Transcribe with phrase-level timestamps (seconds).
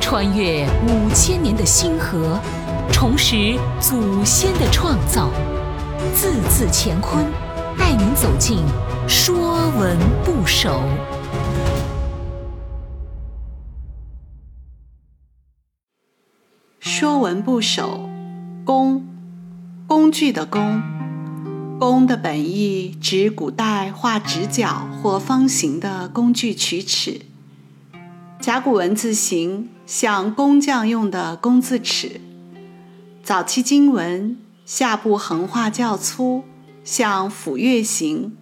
[0.00, 2.38] 穿越五千年的星河，
[2.92, 5.30] 重拾祖先的创造，
[6.14, 7.24] 字字乾坤，
[7.78, 8.58] 带您走进
[9.08, 10.70] 《说文不首》。
[16.86, 18.08] 《说文不首》
[18.64, 19.04] 工，
[19.86, 20.82] 工具的工。
[21.76, 27.22] 工的本意指古代画直角或方形的工具曲尺。
[28.44, 32.20] 甲骨文字形像工匠用的工字尺。
[33.22, 36.44] 早期经文下部横画较粗，
[36.84, 38.36] 像斧钺形，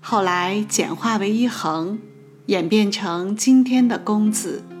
[0.00, 2.00] 后来简化为一横，
[2.46, 4.64] 演变成今天的工字。《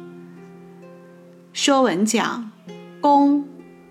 [1.52, 2.50] 说文》讲。
[3.00, 3.44] 工，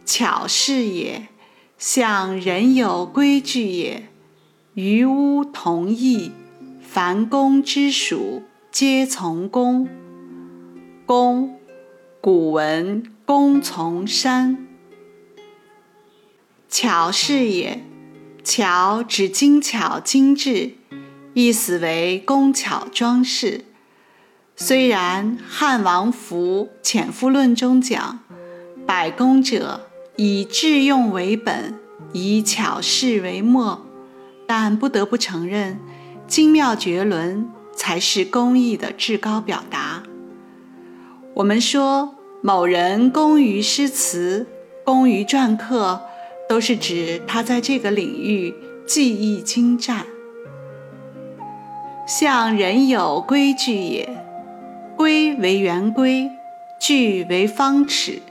[0.06, 1.30] 巧事也，
[1.78, 4.10] 象人有规矩也。
[4.74, 6.34] 于屋同义，
[6.82, 9.88] 凡工之属，皆从工。
[11.06, 11.60] 工，
[12.22, 14.68] 古文工从山。
[16.70, 17.84] 巧事也，
[18.44, 20.72] 巧指精巧精致，
[21.34, 23.66] 意思为工巧装饰。
[24.56, 28.20] 虽然汉王符《潜夫论》中讲。
[28.86, 31.80] 百工者，以致用为本，
[32.12, 33.86] 以巧事为末。
[34.46, 35.80] 但不得不承认，
[36.28, 39.93] 精妙绝伦才是工艺的至高表达。
[41.36, 44.46] 我们说某人工于诗词，
[44.84, 46.02] 工于篆刻，
[46.48, 48.54] 都是指他在这个领域
[48.86, 50.06] 技艺精湛。
[52.06, 54.24] 像人有规矩也，
[54.96, 56.30] 规为圆规，
[56.80, 58.22] 矩为方尺。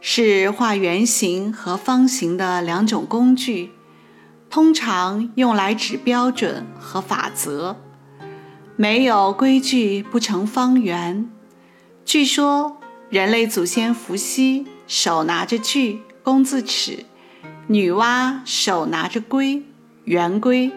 [0.00, 3.70] 是画圆形和方形的两种工具，
[4.48, 7.74] 通常用来指标准和法则。
[8.76, 11.28] 没有规矩不成方圆。
[12.06, 12.76] 据说
[13.10, 17.04] 人类祖先伏羲手拿着锯工字尺，
[17.66, 19.64] 女娲手拿着规
[20.04, 20.70] 圆规，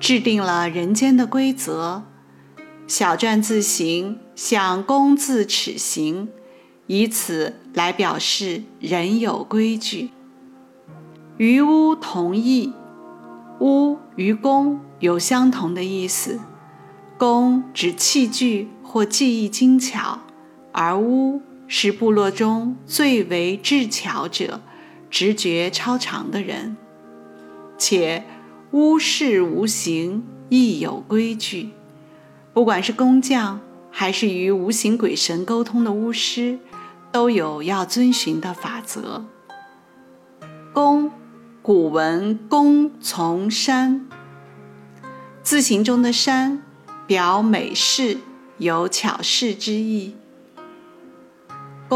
[0.00, 2.02] 制定了人间的规则。
[2.88, 6.28] 小篆字形像工字尺形。
[6.86, 10.10] 以此来表示人有规矩。
[11.38, 12.74] 于屋同义，
[13.60, 16.40] 屋与工有相同的意思。
[17.16, 20.18] 工指器具或技艺精巧，
[20.74, 24.60] 而巫是部落中最为智巧者、
[25.08, 26.76] 直觉超常的人。
[27.78, 28.24] 且
[28.72, 31.70] 巫事无形，亦有规矩。
[32.52, 36.58] 不管是工匠，还是与无形鬼神沟通的巫师。
[37.12, 39.24] 都有要遵循的法则。
[40.72, 41.12] 工，
[41.62, 44.08] 古文工从山，
[45.40, 46.60] 字形中的山
[47.06, 48.18] 表美事，
[48.58, 50.16] 有巧事之意。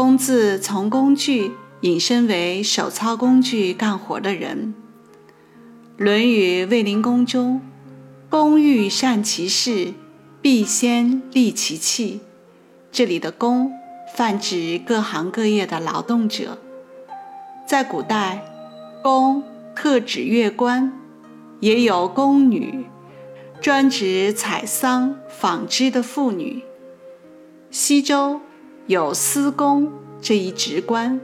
[0.01, 1.51] 工字从工具
[1.81, 4.73] 引申为手操工具干活的人。
[6.01, 7.59] 《论语卫灵公》中，
[8.29, 9.91] 工欲善其事，
[10.41, 12.21] 必先利其器。
[12.93, 13.73] 这里的工。
[14.15, 16.57] 泛指各行各业的劳动者。
[17.67, 18.45] 在古代，
[19.03, 19.43] 工
[19.75, 20.93] 特指乐官，
[21.59, 22.85] 也有宫女，
[23.59, 26.63] 专指采桑纺织的妇女。
[27.69, 28.39] 西周
[28.89, 31.21] 有司工这一职官，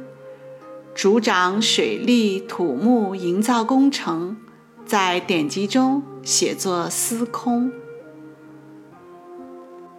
[0.94, 4.38] 主掌水利土木营造工程，
[4.86, 7.72] 在典籍中写作司空。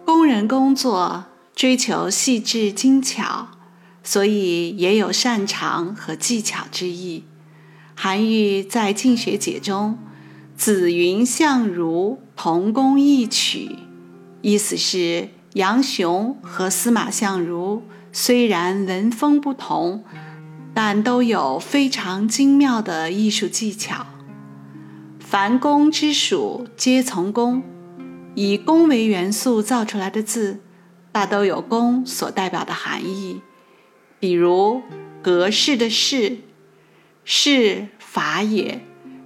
[0.05, 1.25] 工人工作。
[1.53, 3.47] 追求细致精巧，
[4.03, 7.23] 所以也有擅长和技巧之意。
[7.95, 9.97] 韩愈在《进学解》中
[10.55, 13.79] ，“子云相如，同工异曲”，
[14.43, 17.81] 意思是杨雄和司马相如
[18.11, 20.03] 虽然文风不同，
[20.71, 24.05] 但都有非常精妙的艺术技巧。
[25.19, 27.63] 凡工之属，皆从工。
[28.35, 30.61] 以工为元素造出来的字。
[31.11, 33.41] 大都有工所代表的含义，
[34.19, 34.83] 比如
[35.23, 36.37] 格式的式，
[37.23, 38.85] 式法也，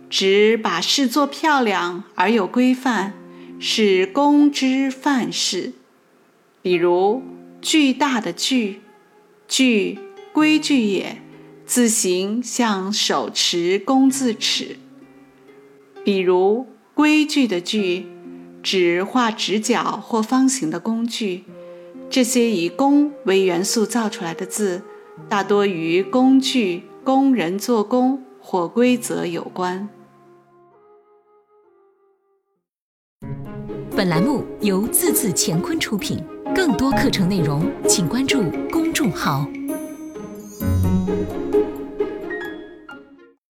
[0.10, 3.12] 指把事做漂亮而有规范，
[3.60, 5.74] 是工之范式。
[6.62, 7.22] 比如
[7.62, 8.81] 巨大的巨，
[9.48, 9.98] 巨
[10.31, 11.22] 规矩也，
[11.66, 14.78] 字形像手持工字尺。
[16.04, 18.06] 比如规矩的矩，
[18.62, 21.44] 指画直角或方形的工具。
[22.10, 24.84] 这些以工为元素造出来的字，
[25.30, 29.90] 大多与工具、工人做工或规则有关。
[33.96, 36.24] 本栏目由字字乾坤出品。
[36.53, 39.48] 更多课程内容，请关注公众号。